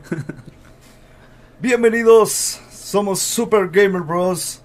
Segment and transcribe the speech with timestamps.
[1.60, 4.62] Bienvenidos, somos Super Gamer Bros.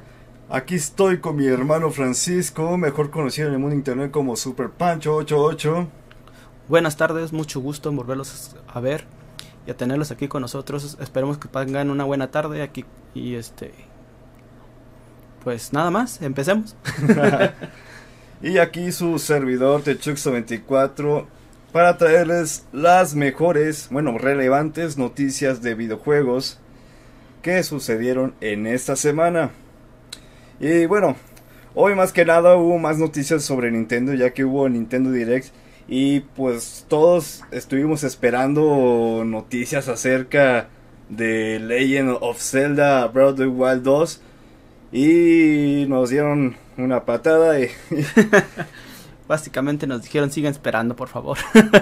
[0.49, 5.15] Aquí estoy con mi hermano Francisco, mejor conocido en el mundo internet como Super Pancho
[5.15, 5.87] 88.
[6.69, 9.05] Buenas tardes, mucho gusto en volverlos a ver
[9.65, 10.97] y a tenerlos aquí con nosotros.
[11.01, 13.73] Esperemos que tengan una buena tarde aquí y este
[15.43, 16.75] pues nada más, empecemos.
[18.41, 21.25] y aquí su servidor Techux24
[21.71, 26.59] para traerles las mejores, bueno, relevantes noticias de videojuegos
[27.41, 29.51] que sucedieron en esta semana.
[30.59, 31.15] Y bueno,
[31.75, 35.53] hoy más que nada hubo más noticias sobre Nintendo ya que hubo Nintendo Direct
[35.87, 40.69] y pues todos estuvimos esperando noticias acerca
[41.09, 44.21] de Legend of Zelda Breath of the Wild 2
[44.91, 47.69] y nos dieron una patada y...
[49.27, 51.37] Básicamente nos dijeron sigan esperando por favor.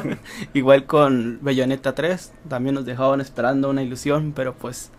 [0.54, 4.90] Igual con Bayonetta 3 también nos dejaban esperando una ilusión, pero pues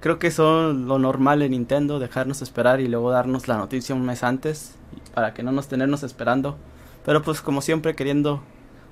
[0.00, 4.06] creo que son lo normal en Nintendo, dejarnos esperar y luego darnos la noticia un
[4.06, 4.74] mes antes
[5.14, 6.56] para que no nos tenernos esperando.
[7.04, 8.42] Pero pues como siempre queriendo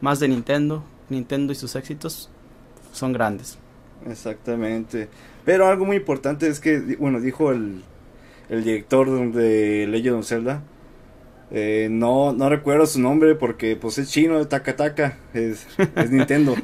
[0.01, 2.31] más de Nintendo, Nintendo y sus éxitos
[2.93, 3.59] son grandes.
[4.07, 5.09] Exactamente.
[5.45, 7.83] Pero algo muy importante es que, bueno, dijo el
[8.49, 10.63] el director de Legend of Zelda.
[11.51, 16.55] Eh, no, no recuerdo su nombre porque pues es chino, Taka Taka, es, es Nintendo.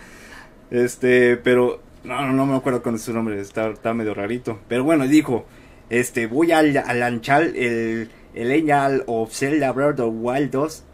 [0.70, 4.60] este, pero no, no, me acuerdo con su nombre, está, está medio rarito.
[4.68, 5.46] Pero bueno, dijo,
[5.90, 10.84] este, voy a, lanzar el, el Legend of Zelda Breath of Wild 2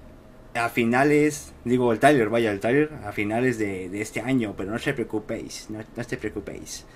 [0.54, 4.70] a finales, digo el Tyler, vaya el Tyler, a finales de, de, este año, pero
[4.70, 6.86] no se preocupéis, no, no se preocupéis.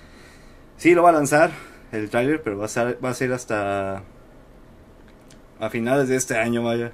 [0.76, 1.50] Sí, lo va a lanzar,
[1.92, 4.04] el trailer, pero va a ser, va a ser hasta
[5.60, 6.92] a finales de este año, vaya.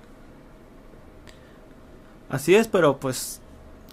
[2.28, 3.40] Así es, pero pues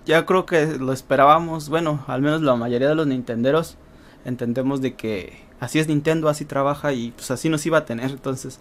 [0.06, 3.78] ya creo que lo esperábamos, bueno, al menos la mayoría de los nintenderos
[4.26, 8.10] entendemos de que así es Nintendo, así trabaja y pues así nos iba a tener,
[8.12, 8.60] entonces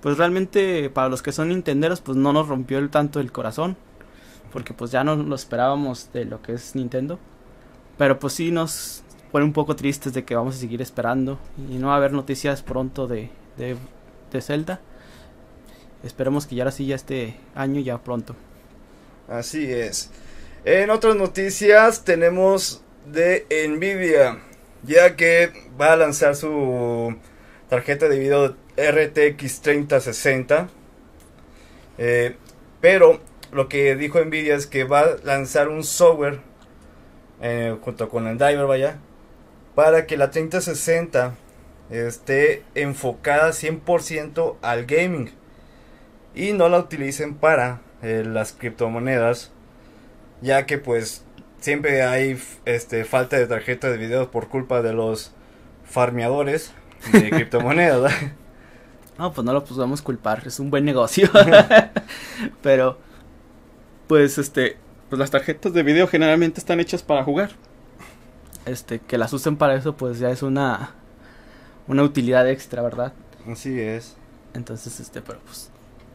[0.00, 3.76] pues realmente para los que son nintenderos pues no nos rompió el tanto el corazón,
[4.52, 7.18] porque pues ya no lo esperábamos de lo que es Nintendo,
[7.96, 11.38] pero pues sí nos pone un poco tristes de que vamos a seguir esperando
[11.70, 13.76] y no va a haber noticias pronto de, de,
[14.32, 14.80] de Zelda.
[16.02, 18.34] Esperemos que ya ahora sí ya este año ya pronto.
[19.28, 20.10] Así es.
[20.64, 24.38] En otras noticias tenemos de Nvidia,
[24.82, 27.16] ya que va a lanzar su
[27.68, 30.68] tarjeta de video RTX 3060.
[31.98, 32.36] Eh,
[32.80, 33.20] pero
[33.52, 36.40] lo que dijo Nvidia es que va a lanzar un software
[37.40, 38.98] eh, junto con el driver, vaya,
[39.74, 41.34] para que la 3060
[41.90, 45.41] esté enfocada 100% al gaming
[46.34, 49.50] y no la utilicen para eh, las criptomonedas
[50.40, 51.24] ya que pues
[51.60, 55.32] siempre hay este falta de tarjeta de video por culpa de los
[55.84, 56.72] farmeadores
[57.12, 58.12] de criptomonedas
[59.18, 61.28] no pues no lo podemos culpar es un buen negocio
[62.62, 62.98] pero
[64.06, 64.76] pues este
[65.08, 67.50] pues las tarjetas de video generalmente están hechas para jugar
[68.66, 70.90] este, que las usen para eso, pues ya es una,
[71.88, 73.12] una utilidad extra, ¿verdad?
[73.50, 74.16] Así es.
[74.54, 75.70] Entonces, este, pero pues,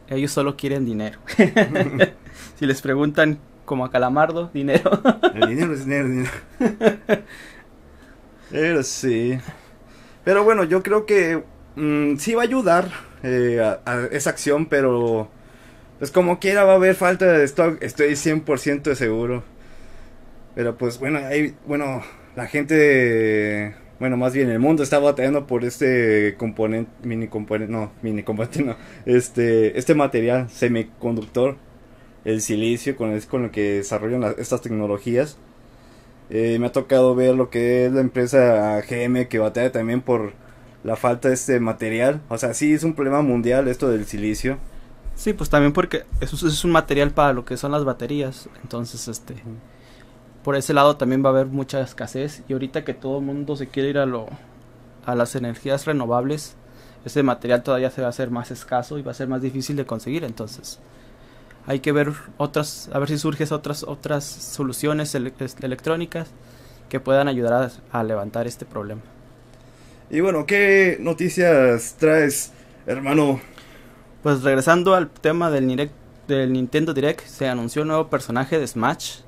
[0.10, 1.20] ellos solo quieren dinero.
[2.56, 5.02] si les preguntan como a Calamardo, dinero.
[5.36, 6.32] El dinero es dinero, dinero.
[8.50, 9.38] Pero sí.
[10.24, 11.44] Pero bueno, yo creo que
[11.76, 12.90] mm, sí va a ayudar
[13.24, 15.30] eh, a, esa acción, pero
[16.00, 19.44] pues como quiera va a haber falta de stock, estoy 100% seguro.
[20.56, 22.04] Pero pues bueno, hay, bueno,
[22.36, 27.92] la gente, bueno, más bien el mundo está batallando por este componente, mini componente, no,
[28.02, 28.76] mini componente, no,
[29.06, 31.58] este, este material semiconductor,
[32.26, 35.38] el silicio, con, es con el que desarrollan estas tecnologías.
[36.30, 40.34] Eh, me ha tocado ver lo que es la empresa GM que batalla también por
[40.84, 42.22] la falta de este material.
[42.30, 44.58] O sea, sí es un problema mundial esto del silicio.
[45.16, 48.50] Sí, pues también porque eso es un material para lo que son las baterías.
[48.62, 49.36] Entonces, este
[50.44, 53.56] por ese lado también va a haber mucha escasez y ahorita que todo el mundo
[53.56, 54.28] se quiere ir a lo
[55.06, 56.56] a las energías renovables
[57.08, 59.76] ese material todavía se va a hacer más escaso y va a ser más difícil
[59.76, 60.24] de conseguir.
[60.24, 60.80] Entonces
[61.66, 66.28] hay que ver otras a ver si surgen otras otras soluciones electrónicas
[66.90, 69.02] que puedan ayudar a, levantar este problema.
[70.10, 72.52] Y bueno qué noticias traes
[72.86, 73.42] hermano
[74.24, 75.90] pues regresando al tema del,
[76.28, 79.20] del Nintendo Direct se anunció un nuevo personaje de Smash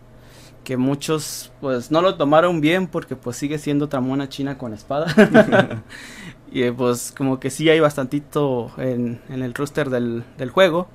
[0.70, 4.72] que muchos pues no lo tomaron bien porque pues sigue siendo otra mona china con
[4.72, 5.08] espada.
[6.52, 10.88] y pues como que sí hay bastantito en, en el roster del, del, juego.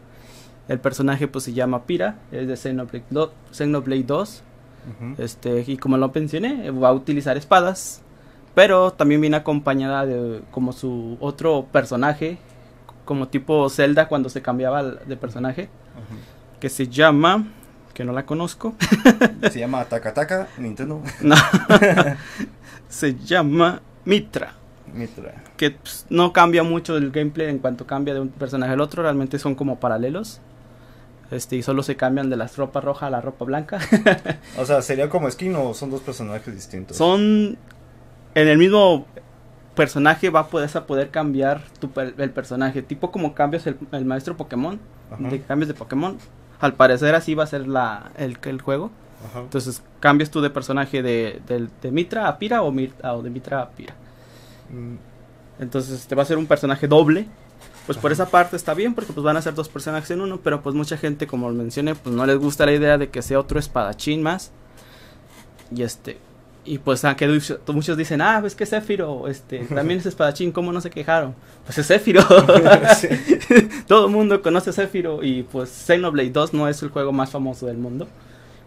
[0.69, 4.43] El personaje pues se llama Pira, es de Xenoblade, 2.
[4.91, 5.15] Ujú.
[5.21, 8.01] Este, y como lo mencioné, va a utilizar espadas.
[8.55, 12.39] Pero también viene acompañada de como su otro personaje,
[13.05, 15.69] como tipo Zelda cuando se cambiaba de personaje,
[16.61, 17.49] que se llama,
[17.95, 18.75] que no la conozco,
[19.51, 21.01] Se llama Taka Taka, Nintendo.
[21.23, 21.37] no,
[22.89, 24.55] se llama Mitra.
[24.93, 25.43] Mitra.
[25.57, 29.03] Que pues, no cambia mucho el gameplay en cuanto cambia de un personaje al otro,
[29.03, 30.41] realmente son como paralelos.
[31.31, 33.79] Este, y solo se cambian de la ropa roja a la ropa blanca.
[34.59, 36.97] O sea, ¿sería como skin o son dos personajes distintos?
[36.97, 37.57] Son
[38.35, 39.07] en el mismo
[39.75, 43.67] personaje va a poder, vas a poder cambiar tu, per- el personaje, tipo como cambias
[43.67, 44.79] el, el maestro Pokémon,
[45.11, 45.29] Ajá.
[45.31, 46.19] de cambios de Pokémon.
[46.61, 48.91] Al parecer así va a ser la, el, el juego.
[49.31, 49.41] Ajá.
[49.41, 51.41] Entonces cambias tú de personaje de,
[51.83, 53.95] de Mitra a Pira o, Mir- o de Mitra a Pira.
[54.71, 54.97] Mm,
[55.63, 57.27] Entonces te va a ser un personaje doble.
[57.87, 60.41] Pues por esa parte está bien porque pues van a ser dos personajes en uno,
[60.43, 63.21] pero pues mucha gente como lo mencioné, pues no les gusta la idea de que
[63.21, 64.53] sea otro espadachín más.
[65.75, 66.19] Y este
[66.65, 70.73] y pues aunque du- muchos dicen, "Ah, pues que Sephiroth, este, también es espadachín, ¿cómo
[70.73, 71.35] no se quejaron?"
[71.67, 71.87] Pues es.
[72.99, 73.09] Sí.
[73.87, 77.67] Todo el mundo conoce Sephiroth y pues Xenoblade 2 no es el juego más famoso
[77.67, 78.09] del mundo.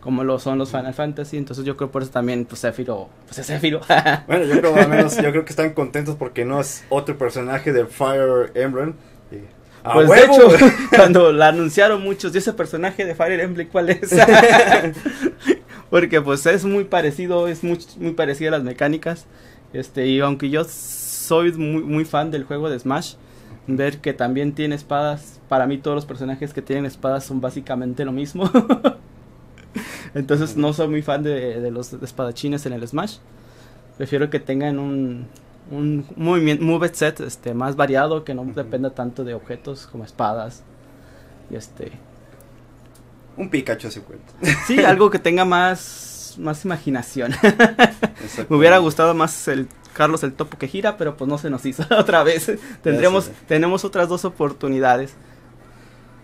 [0.01, 3.39] Como lo son los Final Fantasy, entonces yo creo por eso también pues Sephiroth, pues
[3.39, 3.88] es Sephiroth.
[4.27, 7.73] Bueno, yo creo al menos, yo creo que están contentos porque no es otro personaje
[7.73, 8.93] de Fire Emblem.
[9.31, 9.38] Y-
[9.83, 10.33] ¡A Pues de huevo!
[10.53, 10.65] hecho,
[10.95, 14.13] cuando la anunciaron muchos, ¿y ese personaje de Fire Emblem cuál es?
[15.89, 19.25] Porque pues es muy parecido, es muy, muy parecido a las mecánicas.
[19.74, 23.16] Este, y aunque yo soy muy, muy fan del juego de Smash,
[23.68, 28.06] ver que también tiene espadas, para mí todos los personajes que tienen espadas son básicamente
[28.06, 28.50] lo mismo.
[30.13, 33.18] Entonces no soy muy fan de, de los espadachines en el Smash.
[33.98, 35.28] Prefiero que tengan un,
[35.72, 40.63] un movimiento, move set este, más variado, que no dependa tanto de objetos como espadas.
[41.50, 41.92] Y este,
[43.38, 44.34] Un Pikachu se cuenta.
[44.66, 47.34] sí, algo que tenga más, más imaginación.
[48.50, 51.66] Me hubiera gustado más el Carlos el Topo que gira, pero pues no se nos
[51.66, 52.51] hizo otra vez.
[52.84, 55.13] Tendremos, tenemos otras dos oportunidades.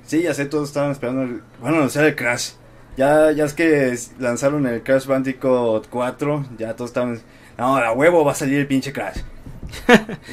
[0.06, 1.22] Sí, ya sé, todos estaban esperando.
[1.24, 2.52] El, bueno, anunciar el Crash.
[2.98, 6.46] Ya, ya es que lanzaron el Crash Bandicoot 4.
[6.58, 7.20] Ya todos estaban.
[7.58, 9.20] No, a huevo va a salir el pinche Crash.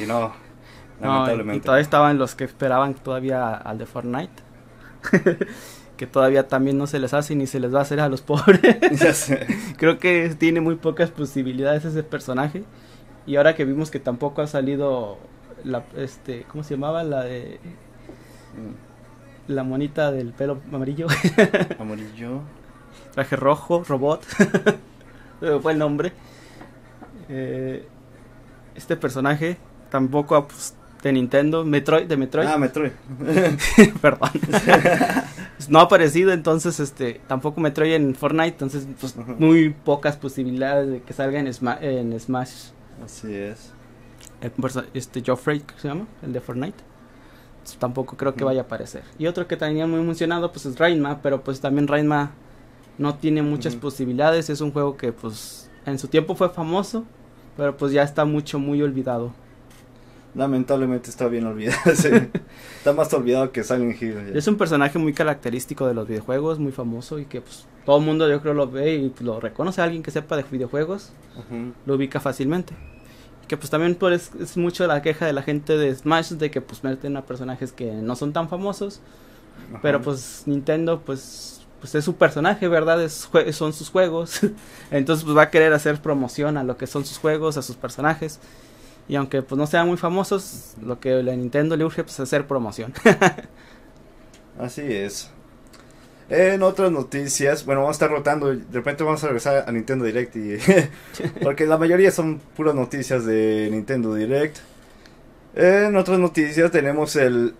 [0.02, 0.32] y no,
[1.00, 1.64] No, y lamentablemente.
[1.64, 4.42] todavía estaban los que esperaban todavía al de Fortnite.
[6.00, 8.22] que todavía también no se les hace ni se les va a hacer a los
[8.30, 8.62] pobres.
[8.98, 9.46] ya sé.
[9.76, 12.64] Creo que tiene muy pocas posibilidades ese personaje.
[13.26, 15.18] Y ahora que vimos que tampoco ha salido
[15.62, 17.04] la este, ¿cómo se llamaba?
[17.04, 17.60] La de
[19.46, 21.06] la monita del pelo amarillo,
[21.78, 22.40] Amarillo.
[23.12, 24.24] traje rojo, robot.
[25.60, 26.14] Fue el nombre.
[27.28, 27.86] Eh,
[28.74, 29.58] este personaje
[29.90, 32.92] tampoco pues, de Nintendo, Metroid, de Metroid, Ah, Metroid.
[34.02, 34.30] perdón.
[35.68, 41.02] no ha aparecido, entonces este tampoco Metroid en Fortnite, entonces pues muy pocas posibilidades de
[41.02, 42.70] que salga en, Sma- en Smash.
[43.04, 43.72] Así es.
[44.58, 46.78] Perso- este Joffrey ¿qué se llama el de Fortnite.
[47.58, 49.02] Entonces, tampoco creo que vaya a aparecer.
[49.18, 52.32] Y otro que tenía muy mencionado pues es Rainma pero pues también Rainma
[52.98, 54.48] no tiene muchas posibilidades.
[54.50, 57.04] Es un juego que pues en su tiempo fue famoso
[57.56, 59.32] pero pues ya está mucho muy olvidado
[60.34, 61.94] Lamentablemente está bien olvidado.
[61.94, 62.08] sí.
[62.78, 64.32] está más olvidado que Silent Hill.
[64.32, 64.38] ya.
[64.38, 68.04] es un personaje muy característico de los videojuegos muy famoso y que pues todo el
[68.04, 71.12] mundo yo creo lo ve y pues, lo reconoce alguien que sepa de videojuegos
[71.86, 72.74] lo ubica fácilmente.
[73.48, 76.60] Que pues también pues, es mucho la queja de la gente de Smash de que
[76.60, 79.00] pues meten a personajes que no son tan famosos,
[79.82, 83.02] pero pues Nintendo pues pues es su personaje, ¿verdad?
[83.02, 84.40] Es, son sus juegos.
[84.90, 87.76] Entonces pues va a querer hacer promoción a lo que son sus juegos, a sus
[87.76, 88.38] personajes.
[89.10, 92.20] Y aunque pues no sean muy famosos, lo que a Nintendo le urge pues es
[92.20, 92.94] hacer promoción.
[94.60, 95.32] Así es.
[96.28, 98.54] En otras noticias, bueno, vamos a estar rotando.
[98.54, 100.36] De repente vamos a regresar a Nintendo Direct.
[100.36, 100.58] Y
[101.42, 104.58] porque la mayoría son puras noticias de Nintendo Direct.
[105.56, 107.56] En otras noticias tenemos el,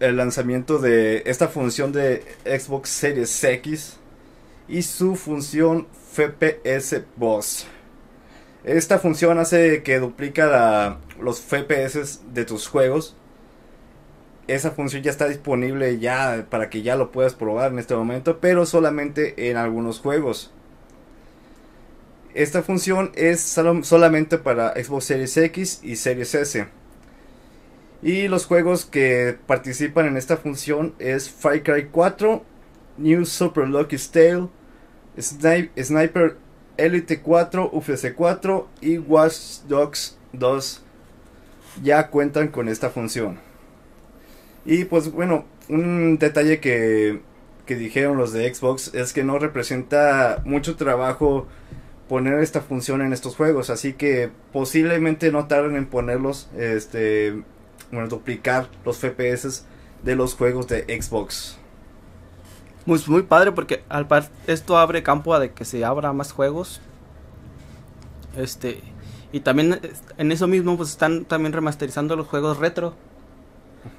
[0.00, 3.96] el lanzamiento de esta función de Xbox Series X
[4.68, 7.68] y su función FPS Boss.
[8.64, 13.16] Esta función hace que duplica los FPS de tus juegos
[14.46, 18.40] esa función ya está disponible ya para que ya lo puedas probar en este momento,
[18.40, 20.52] pero solamente en algunos juegos.
[22.34, 26.66] Esta función es solo- solamente para Xbox Series X y Series S.
[28.02, 32.44] Y los juegos que participan en esta función es Far Cry 4,
[32.98, 34.48] New Super Lucky Tale,
[35.16, 36.36] Sni- Sniper
[36.76, 40.82] Elite 4, UFC 4 y Watch Dogs 2
[41.82, 43.38] ya cuentan con esta función.
[44.64, 47.20] Y pues bueno, un detalle que
[47.66, 51.46] que dijeron los de Xbox es que no representa mucho trabajo
[52.08, 57.42] poner esta función en estos juegos, así que posiblemente no tarden en ponerlos, este,
[57.90, 59.64] bueno, duplicar los FPS
[60.02, 61.58] de los juegos de Xbox.
[62.86, 66.32] Muy, muy padre porque al par esto abre campo a de que se abra más
[66.32, 66.80] juegos.
[68.36, 68.80] Este,
[69.32, 69.80] y también
[70.18, 72.94] en eso mismo pues están también remasterizando los juegos retro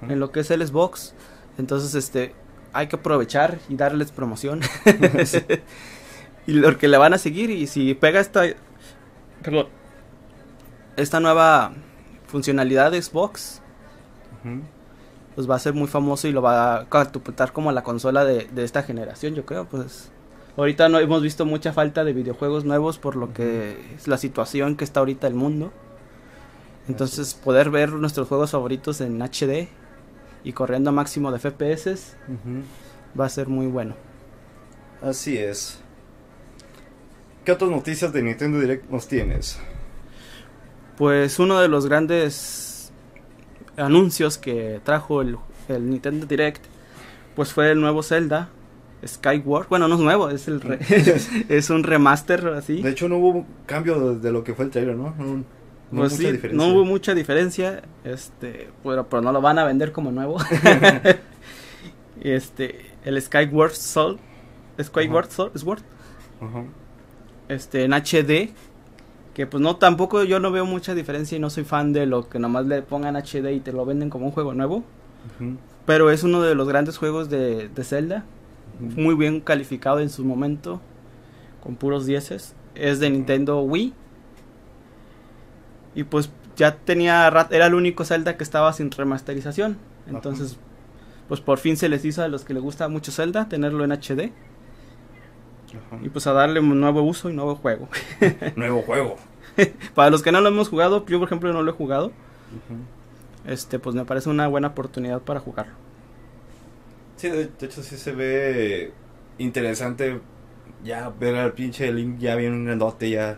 [0.07, 1.13] en lo que es el Xbox.
[1.57, 2.33] Entonces, este,
[2.73, 4.61] hay que aprovechar y darles promoción.
[6.47, 8.43] y lo que le van a seguir y si pega esta
[9.45, 9.67] perdón,
[10.97, 11.73] esta nueva
[12.27, 13.61] funcionalidad de Xbox.
[15.35, 18.47] Pues va a ser muy famoso y lo va a catapultar como la consola de,
[18.47, 20.09] de esta generación, yo creo, pues
[20.57, 24.75] ahorita no hemos visto mucha falta de videojuegos nuevos por lo que es la situación
[24.75, 25.71] que está ahorita el mundo.
[26.87, 29.67] Entonces, poder ver nuestros juegos favoritos en HD
[30.43, 32.15] y corriendo a máximo de FPS
[33.19, 33.95] va a ser muy bueno.
[35.01, 35.79] Así es.
[37.43, 39.59] ¿Qué otras noticias de Nintendo Direct nos tienes?
[40.97, 42.74] Pues uno de los grandes
[43.77, 46.63] anuncios que trajo el, el Nintendo Direct
[47.35, 48.49] pues fue el nuevo Zelda
[49.05, 49.67] Skyward.
[49.67, 50.79] Bueno, no es nuevo, es el re-
[51.49, 52.81] es un remaster así.
[52.81, 55.13] De hecho, no hubo cambio de, lo que fue el trailer, ¿no?
[55.17, 55.43] No, no
[55.91, 56.67] Pues mucha sí, diferencia.
[56.67, 60.37] no hubo mucha diferencia, este, pero, pero no lo van a vender como nuevo.
[62.21, 64.17] este, el Skyward Sword,
[64.81, 65.81] Skyward Sword, Sword,
[67.47, 68.51] este, en HD,
[69.35, 72.29] que pues no, tampoco yo no veo mucha diferencia y no soy fan de lo
[72.29, 74.83] que nomás le pongan HD y te lo venden como un juego nuevo,
[75.85, 78.23] pero es uno de los grandes juegos de, de Zelda,
[78.79, 80.79] muy bien calificado en su momento,
[81.61, 83.93] con puros dieces, es de Nintendo Wii,
[85.95, 89.77] y pues ya tenía, era el único Zelda que estaba sin remasterización,
[90.07, 90.57] entonces
[91.27, 93.91] pues por fin se les hizo a los que les gusta mucho Zelda tenerlo en
[93.91, 94.31] HD
[95.87, 95.99] Ajá.
[96.03, 97.87] y pues a darle un nuevo uso y nuevo juego.
[98.55, 99.15] Nuevo juego.
[99.95, 102.11] Para los que no lo hemos jugado, yo por ejemplo no lo he jugado,
[103.45, 105.67] este pues me parece una buena oportunidad para jugar.
[107.17, 108.91] Sí, de, de hecho sí se ve
[109.37, 110.19] interesante
[110.83, 113.37] ya ver al pinche Link ya bien grandote, ya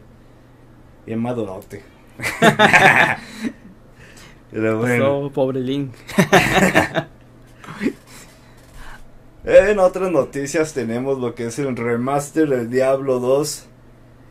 [1.05, 1.83] bien madurote.
[4.51, 5.17] Pero bueno.
[5.19, 5.93] Oh, pobre Link.
[9.49, 13.65] En otras noticias tenemos lo que es el remaster del Diablo 2.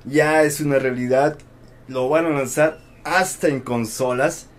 [0.05, 1.39] Ya es una realidad.
[1.89, 4.51] Lo van a lanzar hasta en consolas.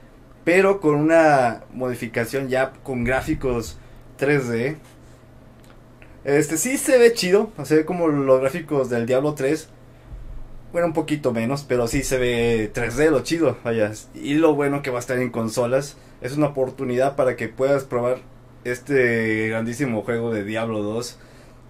[0.43, 3.77] Pero con una modificación ya con gráficos
[4.17, 4.77] 3D.
[6.23, 7.51] Este sí se ve chido.
[7.61, 9.69] Se ve como los gráficos del Diablo 3.
[10.71, 13.59] Bueno, un poquito menos, pero sí se ve 3D lo chido.
[13.63, 13.91] Vaya.
[14.15, 15.97] Y lo bueno que va a estar en consolas.
[16.19, 18.21] Es una oportunidad para que puedas probar
[18.71, 21.17] este grandísimo juego de Diablo 2,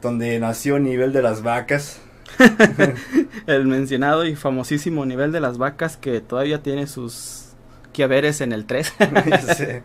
[0.01, 2.01] donde nació Nivel de las Vacas.
[3.47, 7.53] El mencionado y famosísimo nivel de las vacas que todavía tiene sus
[7.93, 8.93] quiaveres en el 3.
[9.25, 9.83] Ya sé.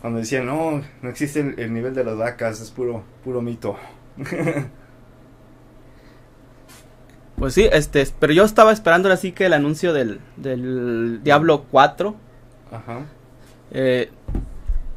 [0.00, 3.76] Cuando decían, no, no existe el, el nivel de las vacas, es puro, puro mito.
[7.36, 12.14] Pues sí, este, pero yo estaba esperando así que el anuncio del, del Diablo 4.
[12.70, 13.06] Ajá.
[13.72, 14.10] Eh,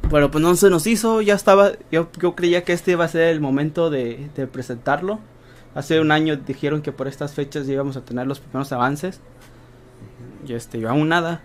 [0.10, 3.08] bueno, pues no se nos hizo, ya estaba, yo, yo creía que este iba a
[3.08, 5.20] ser el momento de, de presentarlo.
[5.76, 9.22] Hace un año dijeron que por estas fechas ya íbamos a tener los primeros avances.
[10.48, 11.42] Y este, yo aún nada.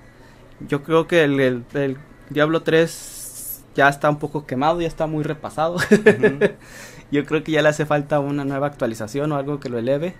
[0.68, 1.96] Yo creo que el, el- el
[2.30, 5.76] Diablo 3 ya está un poco quemado, ya está muy repasado.
[5.76, 6.38] Ujú.
[7.10, 10.14] Yo creo que ya le hace falta una nueva actualización o algo que lo eleve.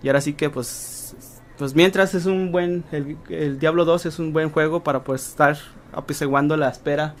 [0.00, 1.16] Y ahora sí que pues
[1.58, 5.26] pues mientras es un buen el, el Diablo 2 es un buen juego para pues
[5.28, 5.56] estar
[5.92, 7.14] apesiguando la espera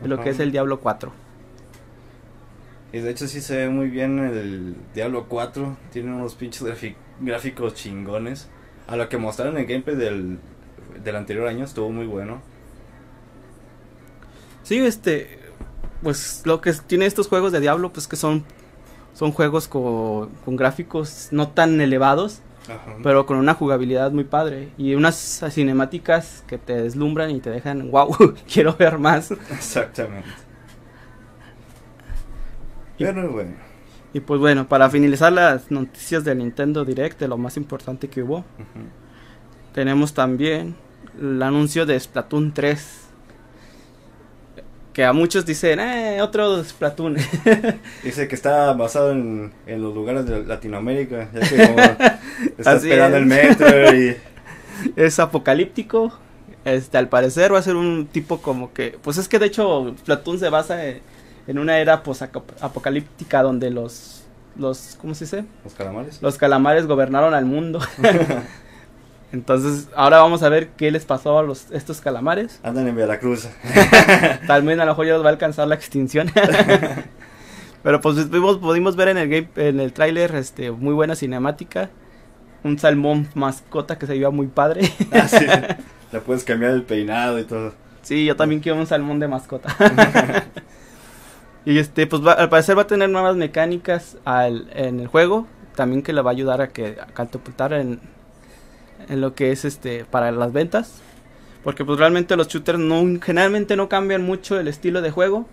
[0.00, 1.12] de lo que es el Diablo 4.
[2.92, 5.76] Y de hecho sí se ve muy bien el Diablo 4.
[5.92, 6.64] Tiene unos pinches
[7.20, 8.48] gráficos chingones.
[8.86, 10.38] A lo que mostraron en el gameplay del,
[11.02, 12.40] del anterior año estuvo muy bueno.
[14.62, 15.40] Sí, este
[16.02, 18.44] pues lo que tiene estos juegos de Diablo pues que son
[19.14, 22.96] son juegos co- con gráficos no tan elevados, Ajá.
[23.02, 27.90] pero con una jugabilidad muy padre y unas cinemáticas que te deslumbran y te dejan
[27.90, 28.16] wow,
[28.52, 29.30] quiero ver más.
[29.30, 30.28] Exactamente.
[32.98, 33.52] Y- Pero bueno.
[34.12, 38.22] Y pues bueno, para finalizar las noticias de Nintendo Direct, de lo más importante que
[38.22, 38.44] hubo,
[39.74, 40.74] tenemos también
[41.20, 43.05] el anuncio de Splatoon 3.
[44.96, 47.16] Que a muchos dicen, eh, otro Splatoon.
[48.02, 51.78] Dice que está basado en, en los lugares de Latinoamérica, ya que como
[52.56, 53.22] está Así esperando es.
[53.22, 54.16] el metro y
[54.96, 56.18] es apocalíptico.
[56.64, 59.94] Este, al parecer va a ser un tipo como que, pues es que de hecho
[59.98, 61.02] Splatoon se basa en,
[61.46, 62.02] en una era
[62.62, 64.24] apocalíptica donde los
[64.56, 65.44] los ¿cómo se dice?
[65.62, 66.22] Los calamares.
[66.22, 67.80] Los calamares gobernaron al mundo.
[69.32, 72.60] Entonces, ahora vamos a ver qué les pasó a los estos calamares.
[72.62, 73.48] Andan en Veracruz.
[74.46, 76.30] También a lo mejor ya los va a alcanzar la extinción.
[77.82, 81.90] Pero pues pudimos, pudimos ver en el game, en el tráiler este muy buena cinemática,
[82.64, 84.90] un salmón mascota que se veía muy padre.
[85.12, 85.46] Ah, sí.
[86.12, 87.74] Le puedes cambiar el peinado y todo.
[88.02, 89.74] Sí, yo también quiero un salmón de mascota.
[91.64, 95.46] y este, pues al parecer va a tener nuevas mecánicas al, en el juego.
[95.74, 98.00] También que le va a ayudar a que a catapultar en,
[99.08, 101.00] en lo que es este para las ventas.
[101.64, 105.46] Porque pues realmente los shooters no, generalmente no cambian mucho el estilo de juego.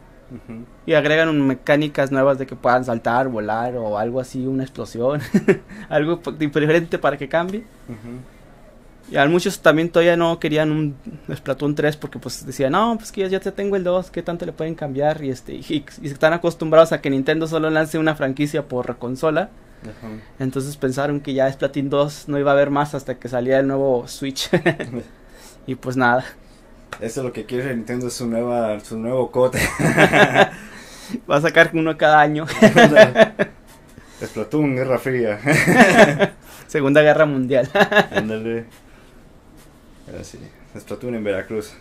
[0.87, 5.21] Y agregan mecánicas nuevas de que puedan saltar, volar o algo así, una explosión.
[5.89, 7.63] algo diferente para que cambie.
[9.11, 10.95] Y a muchos también todavía no querían un
[11.31, 14.45] Splatoon 3 porque pues decían, no, pues que ya, te tengo el 2, ¿qué tanto
[14.45, 15.23] le pueden cambiar?
[15.23, 19.49] Y, este, y, están acostumbrados a que Nintendo solo lance una franquicia por consola.
[20.39, 23.67] Entonces pensaron que ya Splatoon 2 no iba a haber más hasta que salía el
[23.67, 24.49] nuevo Switch.
[25.67, 26.25] y pues nada.
[26.99, 29.59] Eso es lo que quiere Nintendo, su, nueva, su nuevo cote.
[31.29, 32.45] Va a sacar uno cada año.
[34.23, 35.39] Splatoon, Guerra Fría.
[36.67, 37.69] Segunda Guerra Mundial.
[38.11, 38.65] Ándale.
[40.07, 40.39] Ahora sí,
[40.79, 41.73] Splatoon en Veracruz.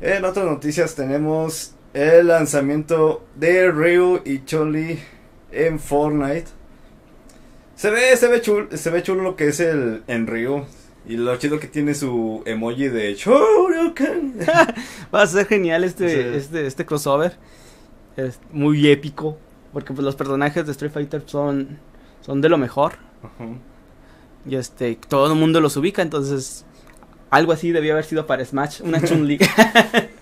[0.00, 4.98] en otras noticias tenemos el lanzamiento de Ryu y Choli
[5.54, 6.46] en Fortnite.
[7.76, 10.64] Se ve, se ve chulo, se ve chulo lo que es el en Ryu.
[11.06, 14.38] Y lo chido que tiene su emoji de Shoryuken.
[15.14, 17.36] Va a ser genial este, este, este crossover.
[18.16, 19.36] Es muy épico.
[19.72, 21.78] Porque pues los personajes de Street Fighter son,
[22.22, 22.92] son de lo mejor.
[24.46, 26.64] Y este, todo el mundo los ubica, entonces
[27.30, 29.38] algo así debió haber sido para Smash, una Chun-Li.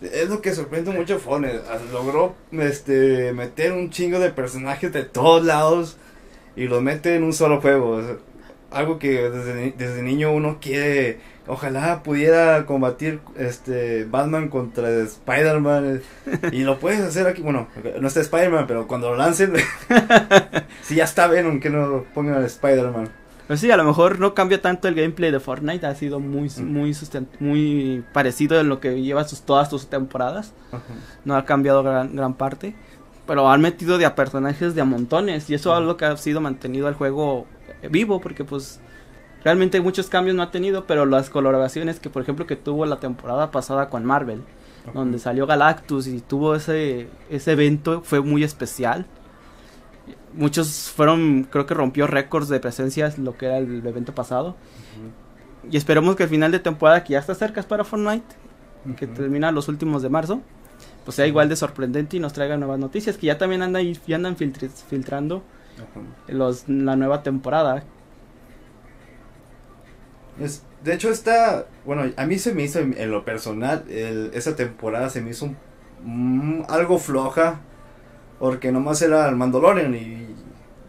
[0.00, 1.60] es lo que sorprende mucho Fone.
[1.92, 5.96] Logró este, meter un chingo de personajes de todos lados
[6.56, 8.00] y los mete en un solo juego
[8.70, 16.02] algo que desde, desde niño uno quiere, ojalá pudiera combatir este Batman contra Spider-Man
[16.52, 17.68] y lo puedes hacer aquí, bueno,
[18.00, 19.54] no está Spider-Man, pero cuando lo lancen,
[20.82, 23.08] si ya está Venom, que no pongan a Spider-Man.
[23.48, 26.50] Pues sí, a lo mejor no cambia tanto el gameplay de Fortnite, ha sido muy
[26.58, 26.94] muy
[27.40, 30.52] muy parecido en lo que lleva sus, todas sus temporadas.
[31.24, 32.76] No ha cambiado gran, gran parte,
[33.26, 36.14] pero han metido de a personajes de a montones y eso es lo que ha
[36.18, 37.46] sido mantenido el juego
[37.90, 38.80] vivo porque pues
[39.42, 43.00] realmente muchos cambios no ha tenido, pero las colaboraciones que por ejemplo que tuvo la
[43.00, 44.42] temporada pasada con Marvel,
[44.92, 49.06] donde salió Galactus y tuvo ese ese evento fue muy especial.
[50.34, 54.56] Muchos fueron, creo que rompió récords de presencias lo que era el evento pasado.
[55.70, 58.26] Y esperemos que el final de temporada que ya está cerca es para Fortnite,
[58.96, 60.40] que termina los últimos de marzo,
[61.04, 64.16] pues sea igual de sorprendente y nos traiga nuevas noticias que ya también andan ya
[64.16, 65.42] andan filtrando
[66.28, 67.82] los, la nueva temporada.
[70.40, 71.66] Es, de hecho, está.
[71.84, 73.84] Bueno, a mí se me hizo en, lo personal.
[73.88, 75.54] esa temporada se me hizo
[76.68, 77.60] algo floja.
[78.38, 80.28] Porque nomás era el Mandalorian y.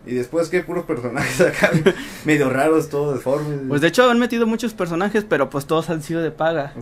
[0.05, 1.69] Y después que puros personajes acá
[2.25, 3.59] medio raros, todos deformes.
[3.67, 6.73] Pues de hecho han metido muchos personajes, pero pues todos han sido de paga.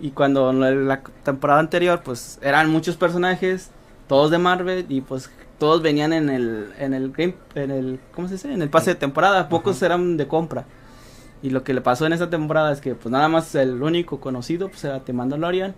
[0.00, 3.70] Y cuando la temporada anterior, pues eran muchos personajes,
[4.06, 8.28] todos de Marvel, y pues todos venían en el en el game en el ¿cómo
[8.28, 8.52] se dice?
[8.52, 10.66] En el pase de temporada, pocos eran de compra.
[11.42, 14.20] Y lo que le pasó en esa temporada es que pues nada más el único
[14.20, 15.74] conocido pues era The Mandalorian.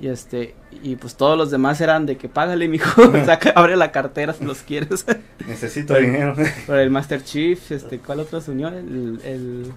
[0.00, 3.92] Y este y pues todos los demás eran de que págale mijo, saca, abre la
[3.92, 5.06] cartera si los quieres.
[5.46, 6.34] Necesito dinero.
[6.66, 8.68] Por el Master Chief, este ¿cuál otro se unió?
[8.68, 9.72] El, el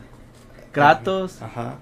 [0.71, 1.41] Kratos.
[1.41, 1.75] Ajá.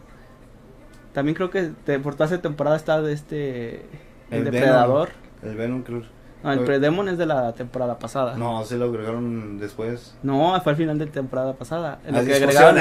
[1.13, 3.85] También creo que de, por toda esa temporada está de este
[4.31, 5.09] el, Depredador.
[5.43, 6.07] El Venom Cruz.
[6.45, 8.37] No, el Predemon es de la temporada pasada.
[8.37, 10.15] No, se lo agregaron después.
[10.21, 11.97] No, fue al final de temporada pasada.
[12.05, 12.79] En lo que agregaron.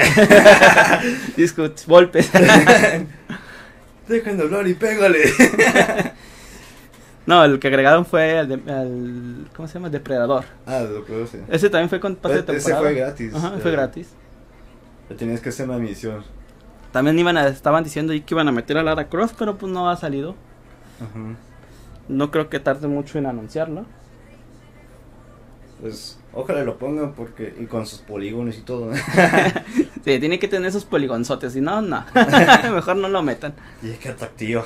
[1.36, 2.30] Discutes, golpes.
[4.08, 5.20] Dejen de hablar y pégale.
[7.26, 9.86] no, el que agregaron fue el, ¿cómo se llama?
[9.86, 10.44] El Depredador.
[10.66, 11.38] Ah, el Depredador, sí.
[11.48, 12.80] Ese también fue con pase de temporada.
[12.80, 13.34] Ese fue gratis.
[13.34, 14.08] Ajá, fue gratis.
[15.16, 16.22] tenías que hacer una misión.
[16.92, 19.90] También iban a, estaban diciendo que iban a meter a Lara Cross, pero pues no
[19.90, 20.36] ha salido.
[21.00, 21.36] Ajá.
[22.08, 23.86] No creo que tarde mucho en anunciarlo.
[25.84, 28.90] Pues ojalá lo pongan porque y con sus polígonos y todo.
[30.02, 32.06] sí, tiene que tener esos poligonzotes, si no, no.
[32.72, 33.52] Mejor no lo metan.
[33.82, 34.64] Y qué atractivo.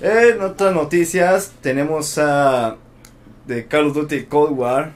[0.00, 2.76] En otras noticias tenemos a
[3.46, 4.90] de Call of Duty Cold War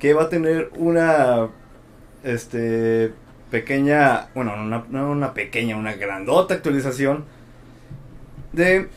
[0.00, 1.50] que va a tener una
[2.24, 3.14] este
[3.52, 7.24] pequeña, bueno, una, no una pequeña, una grandota actualización
[8.50, 8.88] de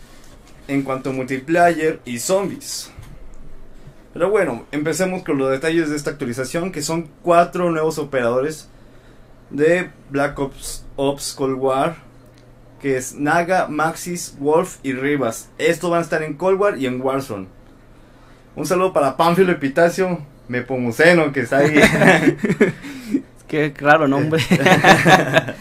[0.68, 2.92] en cuanto a multiplayer y zombies.
[4.16, 8.70] Pero bueno, empecemos con los detalles de esta actualización, que son cuatro nuevos operadores
[9.50, 11.98] de Black Ops, Ops Cold War,
[12.80, 15.50] que es Naga, Maxis, Wolf y Rivas.
[15.58, 17.48] Estos van a estar en Cold War y en Warzone.
[18.56, 21.74] Un saludo para Pánfilo Epitacio, Mepomuceno, que está ahí.
[23.50, 24.42] Qué claro nombre.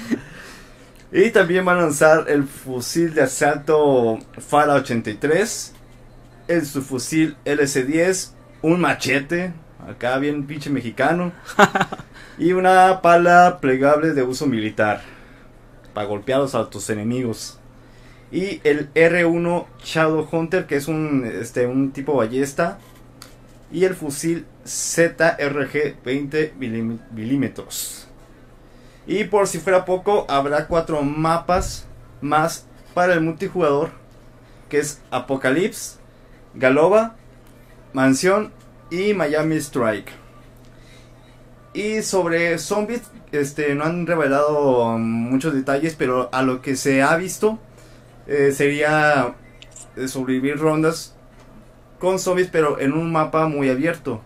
[1.11, 5.75] y también van a lanzar el fusil de asalto Fala 83,
[6.47, 8.34] el subfusil LC10,
[8.65, 9.53] un machete,
[9.87, 11.33] acá bien pinche mexicano,
[12.39, 15.03] y una pala plegable de uso militar
[15.93, 17.59] para golpear a tus enemigos.
[18.33, 22.79] Y el R1 Shadow Hunter, que es un, este, un tipo ballesta.
[23.71, 26.55] Y el fusil ZRG 20
[27.13, 28.09] milímetros.
[29.07, 31.87] Y por si fuera poco, habrá cuatro mapas
[32.23, 33.91] más para el multijugador.
[34.71, 35.99] Que es Apocalypse,
[36.55, 37.17] Galoba,
[37.95, 38.53] Mansión
[38.91, 40.11] y Miami Strike.
[41.73, 43.03] Y sobre zombies,
[43.33, 47.59] este, no han revelado muchos detalles, pero a lo que se ha visto
[48.27, 49.35] eh, sería
[49.97, 51.15] eh, sobrevivir rondas
[51.99, 54.21] con zombies, pero en un mapa muy abierto.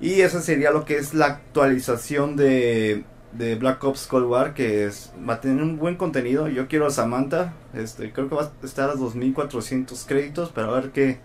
[0.00, 4.86] Y eso sería lo que es la actualización de, de Black Ops Cold War, que
[4.86, 6.48] es, va a tener un buen contenido.
[6.48, 10.80] Yo quiero a Samantha, este, creo que va a estar a 2400 créditos, pero a
[10.80, 11.18] ver qué,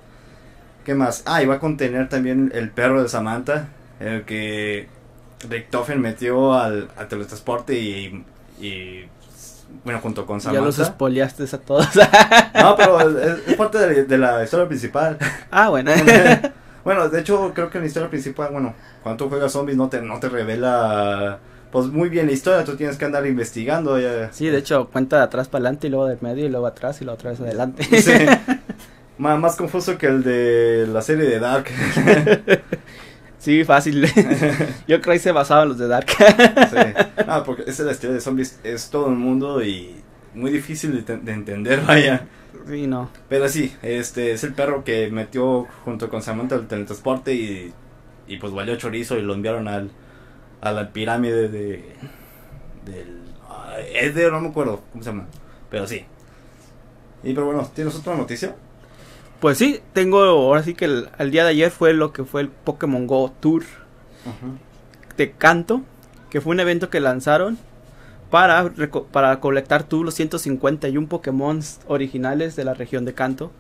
[0.86, 1.24] qué más.
[1.26, 3.68] Ah, y va a contener también el perro de Samantha,
[4.00, 4.88] el que
[5.50, 8.24] Richtofen metió al, al teletransporte y,
[8.62, 9.06] y,
[9.84, 10.62] bueno, junto con Samantha.
[10.62, 11.90] Ya los espoliaste a todos.
[12.62, 15.18] no, pero es, parte de, la historia principal.
[15.52, 15.92] Ah, bueno.
[16.86, 20.02] bueno, de hecho, creo que la historia principal, bueno, cuando tú juegas zombies no te,
[20.02, 21.40] no te revela
[21.72, 24.00] pues muy bien la historia, tú tienes que andar investigando.
[24.00, 24.32] Ya.
[24.32, 27.02] Sí, de hecho, cuenta de atrás para adelante y luego de medio y luego atrás
[27.02, 27.84] y luego otra vez adelante.
[28.02, 28.14] Sí.
[29.18, 31.66] más confuso que el de la serie de Dark.
[33.38, 34.08] Sí, fácil.
[34.88, 36.08] Yo creo que se basaba en los de Dark.
[36.10, 37.04] sí.
[37.28, 39.98] Ah, porque esa es la historia de zombies, es todo el mundo y
[40.34, 42.26] muy difícil de, entender, vaya.
[42.68, 43.12] Sí, no.
[43.30, 47.72] Pero sí, este es el perro que metió junto con Samantha el teletransporte y,
[48.26, 49.92] y pues valió chorizo y lo enviaron al,
[50.62, 51.96] a la pirámide de
[52.84, 53.26] del
[53.94, 55.28] es de no me acuerdo cómo se llama,
[55.70, 56.06] pero sí.
[57.24, 58.56] Y pero bueno, ¿tienes otra noticia?
[59.46, 62.50] Pues sí, tengo, ahora sí que el, día de ayer fue lo que fue el
[62.50, 63.64] Pokémon Go Tour
[65.18, 65.84] de Canto,
[66.32, 67.60] que fue un evento que lanzaron
[68.32, 68.74] para,
[69.12, 73.52] para colectar todos los 151 Pokémon originales de la región de Canto,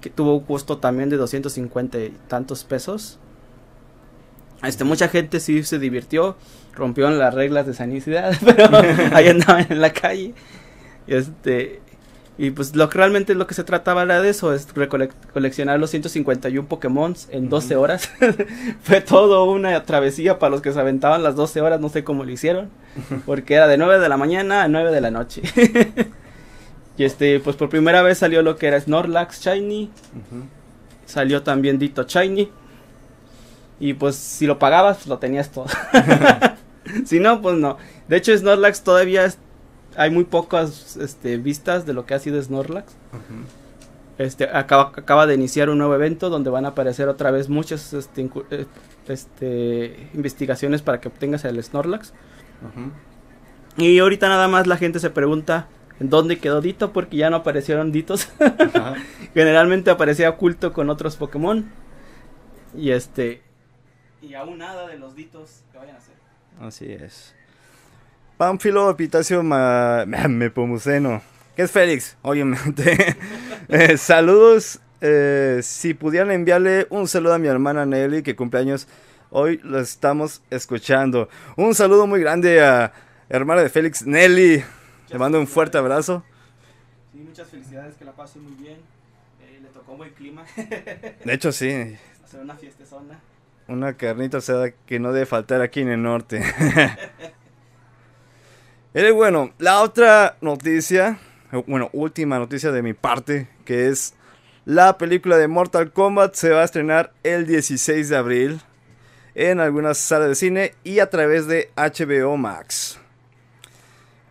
[0.00, 3.18] que tuvo un costo también de 250 y tantos pesos.
[4.62, 6.38] Este, mucha gente sí se divirtió,
[6.72, 8.70] rompieron las reglas de sanicidad, pero
[9.14, 10.32] ahí andaban en la calle.
[11.06, 11.82] Este,
[12.38, 14.66] y pues lo que realmente lo que se trataba era de eso, es
[15.32, 18.10] coleccionar los 151 Pokémon en 12 horas.
[18.82, 22.24] Fue todo una travesía para los que se aventaban las 12 horas, no sé cómo
[22.24, 22.70] lo hicieron,
[23.26, 25.42] porque era de 9 de la mañana a 9 de la noche.
[26.96, 29.90] y este, pues por primera vez salió lo que era Snorlax Shiny,
[31.04, 32.50] salió también Dito Shiny,
[33.78, 35.66] y pues si lo pagabas, pues lo tenías todo.
[37.04, 37.76] si no, pues no.
[38.08, 39.26] De hecho, Snorlax todavía
[39.96, 42.94] hay muy pocas este, vistas de lo que ha sido Snorlax.
[44.18, 47.92] Este, acaba, acaba de iniciar un nuevo evento donde van a aparecer otra vez muchas
[47.92, 48.66] este, eh,
[49.08, 52.12] este investigaciones para que obtengas el Snorlax.
[53.76, 55.66] Y ahorita nada más la gente se pregunta
[55.98, 58.28] en dónde quedó Dito porque ya no aparecieron Ditos.
[59.34, 61.70] Generalmente aparecía oculto con otros Pokémon.
[62.76, 63.42] Y este...
[64.20, 66.14] Y aún nada de los Ditos que vayan a hacer.
[66.60, 67.34] Así es.
[68.36, 69.42] Pánfilo Epitacio
[70.28, 71.22] Mepomuceno.
[71.56, 72.16] ¿Qué es Félix?
[72.22, 73.16] Obviamente.
[73.68, 74.80] Eh, saludos.
[75.00, 78.86] Eh, si pudieran enviarle un saludo a mi hermana Nelly, que cumpleaños
[79.30, 81.28] hoy lo estamos escuchando.
[81.56, 82.92] Un saludo muy grande a
[83.30, 84.62] hermana de Félix, Nelly.
[85.08, 86.24] Le mando un fuerte abrazo.
[87.12, 88.78] Sí, muchas felicidades, que la pase muy bien.
[89.40, 90.44] Eh, le tocó buen clima.
[90.56, 91.96] de hecho, sí.
[92.24, 93.20] Hacer una fiesta zona.
[93.68, 96.42] Una carnita asada que no debe faltar aquí en el norte.
[98.94, 101.18] Bueno, la otra noticia,
[101.66, 104.14] bueno, última noticia de mi parte, que es
[104.66, 108.60] la película de Mortal Kombat se va a estrenar el 16 de abril
[109.34, 113.00] en algunas salas de cine y a través de HBO Max.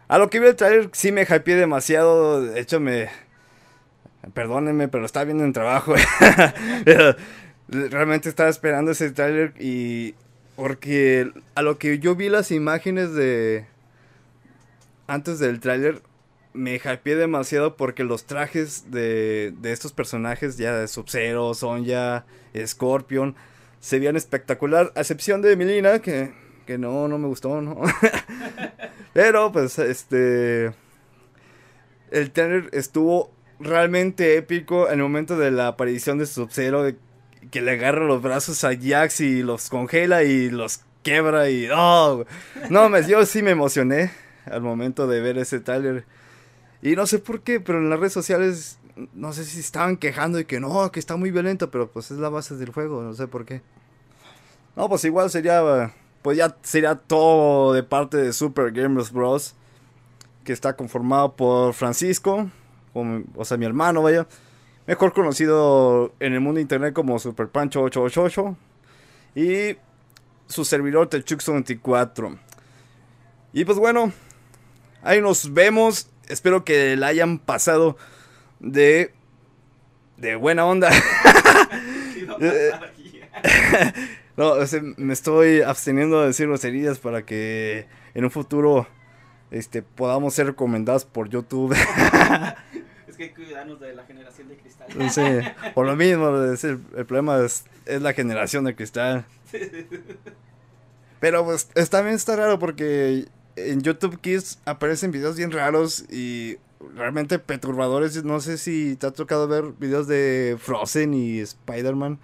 [0.07, 3.09] A lo que vi el trailer sí me hypeé demasiado, de hecho me...
[4.35, 5.95] Perdónenme, pero estaba viendo en trabajo.
[7.67, 10.13] Realmente estaba esperando ese trailer y...
[10.55, 13.65] Porque a lo que yo vi las imágenes de,
[15.11, 16.01] antes del tráiler
[16.53, 22.25] me hypeé demasiado porque los trajes de, de estos personajes, ya de Sub-Zero, Sonja,
[22.65, 23.35] Scorpion,
[23.81, 26.31] se veían espectacular, a excepción de Milina, que,
[26.65, 27.81] que no, no me gustó, ¿no?
[29.13, 30.71] Pero pues este...
[32.09, 36.89] El trailer estuvo realmente épico en el momento de la aparición de Sub-Zero,
[37.49, 41.67] que le agarra los brazos a Jax y los congela y los quebra y...
[41.73, 42.25] Oh,
[42.69, 44.11] no, me, yo sí me emocioné
[44.51, 46.05] al momento de ver ese trailer.
[46.81, 48.79] Y no sé por qué, pero en las redes sociales
[49.13, 52.17] no sé si estaban quejando y que no, que está muy violento, pero pues es
[52.17, 53.61] la base del juego, no sé por qué.
[54.75, 59.55] No, pues igual sería, pues ya sería todo de parte de Super Gamers Bros.
[60.43, 62.49] Que está conformado por Francisco,
[62.93, 64.27] o sea, mi hermano, vaya.
[64.87, 68.57] Mejor conocido en el mundo internet como Super Pancho 888.
[69.35, 69.77] Y
[70.47, 72.37] su servidor Techux24.
[73.53, 74.11] Y pues bueno,
[75.01, 76.09] ahí nos vemos.
[76.27, 77.97] Espero que la hayan pasado
[78.59, 79.13] de
[80.17, 80.89] de buena onda.
[84.37, 84.53] no,
[84.97, 88.87] me estoy absteniendo de decir groserías para que en un futuro
[89.49, 91.73] este podamos ser recomendados por YouTube.
[93.07, 94.87] es que cuidarnos de la generación de cristal.
[95.09, 95.21] sí,
[95.73, 96.57] por lo mismo, el,
[96.95, 99.25] el problema es, es, la generación de cristal.
[101.19, 103.27] Pero pues también está raro porque
[103.69, 106.57] en YouTube Kids aparecen videos bien raros y
[106.95, 108.23] realmente perturbadores.
[108.23, 112.19] No sé si te ha tocado ver videos de Frozen y Spider-Man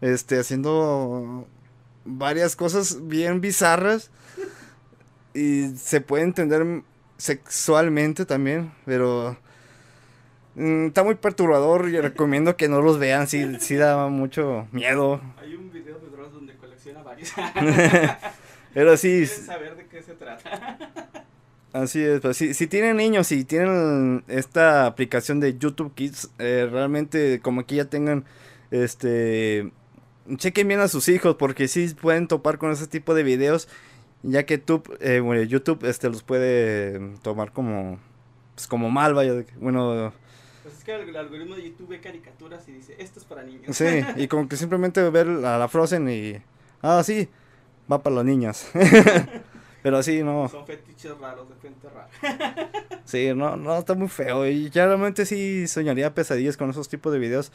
[0.00, 1.46] este, haciendo
[2.04, 4.10] varias cosas bien bizarras.
[5.34, 6.82] Y se puede entender
[7.16, 9.36] sexualmente también, pero
[10.56, 15.20] mm, está muy perturbador y recomiendo que no los vean, sí, sí da mucho miedo.
[15.40, 17.32] Hay un video de Dross donde colecciona varios.
[18.74, 19.26] pero sí.
[19.26, 20.78] saber de qué se trata.
[21.72, 26.68] Así es, pues si, si tienen niños y tienen esta aplicación de YouTube Kids, eh,
[26.70, 28.24] realmente como que ya tengan,
[28.72, 29.70] este,
[30.36, 33.68] chequen bien a sus hijos porque sí pueden topar con ese tipo de videos,
[34.24, 34.60] ya que
[35.00, 38.00] eh, bueno, YouTube este, los puede tomar como,
[38.56, 40.12] pues como mal, vaya, bueno...
[40.64, 43.76] Pues es que el, algoritmo de YouTube ve caricaturas y dice, esto es para niños.
[43.76, 43.84] Sí,
[44.16, 46.42] y como que simplemente ver a la Frozen y,
[46.82, 47.28] ah, sí,
[47.90, 48.66] va para los niños.
[49.82, 50.48] Pero así no.
[50.48, 52.70] Son fetiches raros de gente rara.
[53.04, 54.46] sí, no, no, está muy feo.
[54.46, 57.50] Y ya realmente sí soñaría pesadillas con esos tipos de videos.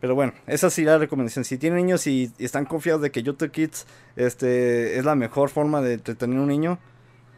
[0.00, 1.44] Pero bueno, esa sí la recomendación.
[1.44, 3.86] Si tienen niños y, están confiados de que YouTube Kids
[4.16, 6.78] este, es la mejor forma de entretener a un niño,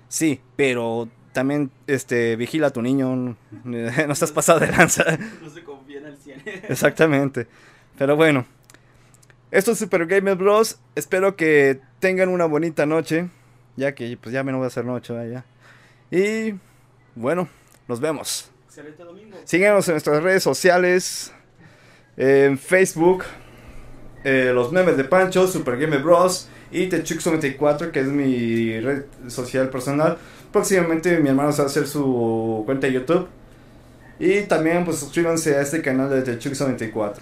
[0.08, 3.36] sí, pero también este, vigila a tu niño.
[3.64, 5.04] No, estás pasado de lanza.
[5.42, 6.42] No se confía en el 100.
[6.68, 7.46] Exactamente.
[7.98, 8.46] Pero bueno,
[9.50, 10.78] esto es Super Gamer Bros.
[10.94, 13.28] Espero que tengan una bonita noche.
[13.76, 15.44] Ya que pues ya me no voy a hacer noche ya.
[16.10, 16.54] Y
[17.14, 17.48] bueno,
[17.88, 18.50] nos vemos.
[18.66, 19.36] Excelente domingo.
[19.44, 21.32] Síguenos en nuestras redes sociales.
[22.16, 23.24] En Facebook.
[24.24, 26.48] Eh, los memes de Pancho, Super Game Bros.
[26.72, 30.18] Y Techux94, que es mi red social personal.
[30.52, 33.28] Próximamente mi hermano se va a hacer su cuenta de YouTube.
[34.18, 37.18] Y también pues suscríbanse a este canal de Techux94.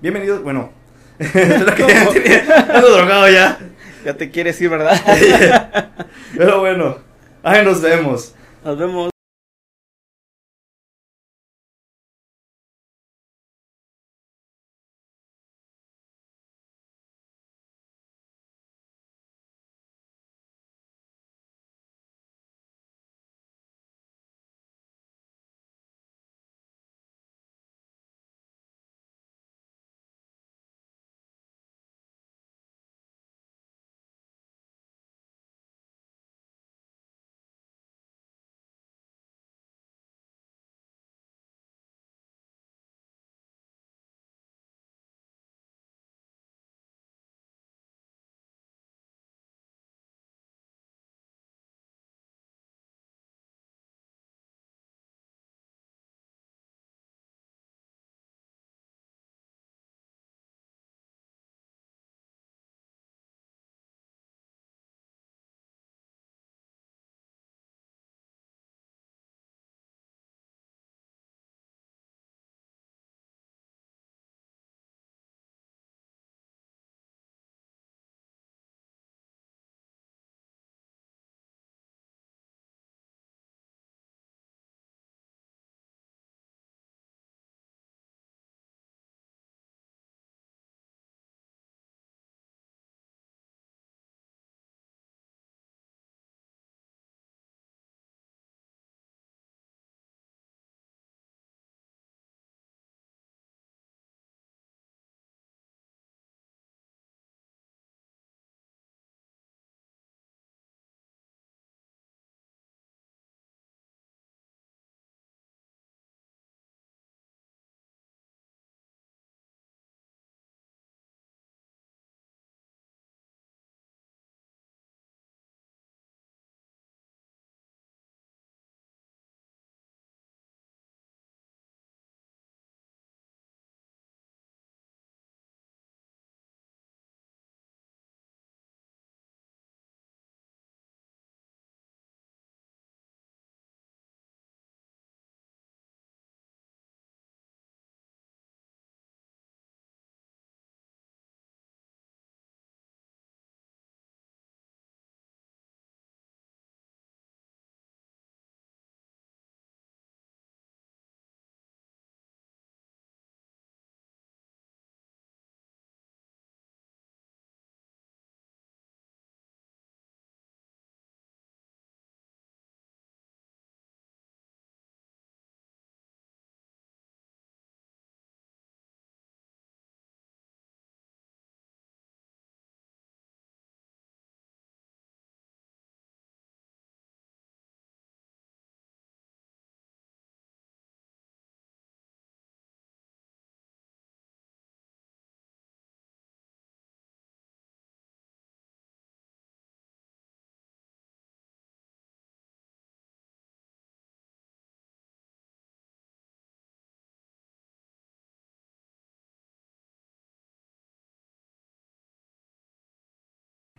[0.00, 0.77] Bienvenidos, bueno.
[1.34, 3.58] Espero que ya drogado ya.
[4.04, 4.96] Ya te quieres ir, ¿verdad?
[6.36, 6.98] Pero bueno,
[7.42, 8.34] ahí nos vemos.
[8.64, 9.17] Nos vemos.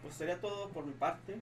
[0.10, 1.38] Pues sería todo por mi parte.